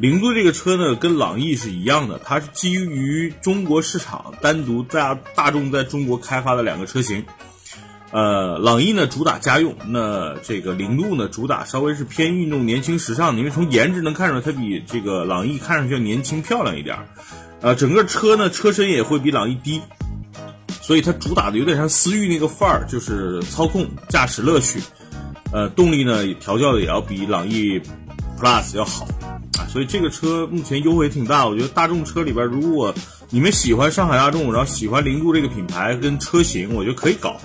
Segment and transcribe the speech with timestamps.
[0.00, 7.22] 凌度这个车呢，跟朗逸是一样的，它是基于中国市场单独在大众在中国开发的两个车型。
[8.10, 13.38] 呃，朗逸呢主打家用，那这个凌度呢主打稍微是偏运动、年轻、时尚的。
[13.38, 16.96] 因为从颜值能看出来，它比这个朗逸看上去要年轻漂亮一点。
[17.60, 19.82] 呃，整个车呢车身也会比朗逸低，
[20.80, 24.80] 所以它主打的有点像思域那个范儿，就是操控、驾驶乐趣。
[25.52, 27.78] 呃，动力呢调教的也要比朗逸
[28.40, 29.06] Plus 要好，
[29.70, 31.46] 所以这个车目前优惠挺大。
[31.46, 32.92] 我觉得大众车里边，如果
[33.30, 37.40] 你们喜欢上海大众，然后喜欢凌渡这个品牌跟车型，我觉得可以搞。